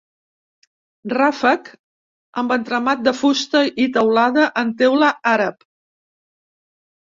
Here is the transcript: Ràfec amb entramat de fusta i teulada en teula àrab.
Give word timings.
Ràfec 1.11 1.69
amb 2.43 2.55
entramat 2.57 3.05
de 3.09 3.15
fusta 3.19 3.63
i 3.87 3.87
teulada 4.01 4.49
en 4.65 4.75
teula 4.83 5.15
àrab. 5.37 5.65